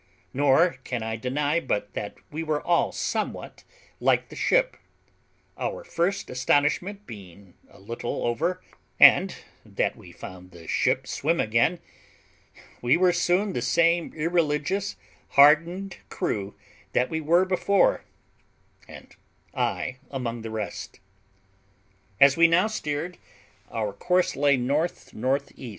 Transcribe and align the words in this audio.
Nor 0.33 0.77
can 0.83 1.03
I 1.03 1.15
deny 1.15 1.59
but 1.59 1.93
that 1.93 2.15
we 2.31 2.41
were 2.41 2.63
all 2.63 2.91
somewhat 2.91 3.63
like 3.99 4.29
the 4.29 4.35
ship; 4.35 4.75
our 5.59 5.83
first 5.83 6.27
astonishment 6.31 7.05
being 7.05 7.53
a 7.69 7.77
little 7.77 8.25
over, 8.25 8.63
and 8.99 9.35
that 9.63 9.95
we 9.95 10.11
found 10.11 10.49
the 10.49 10.67
ship 10.67 11.05
swim 11.05 11.39
again, 11.39 11.77
we 12.81 12.97
were 12.97 13.13
soon 13.13 13.53
the 13.53 13.61
same 13.61 14.11
irreligious, 14.15 14.95
hardened 15.37 15.97
crew 16.09 16.55
that 16.93 17.11
we 17.11 17.21
were 17.21 17.45
before, 17.45 18.03
and 18.87 19.15
I 19.53 19.97
among 20.09 20.41
the 20.41 20.49
rest. 20.49 20.99
As 22.19 22.35
we 22.35 22.47
now 22.47 22.65
steered, 22.65 23.19
our 23.69 23.93
course 23.93 24.35
lay 24.35 24.55
N.N.E. 24.55 24.89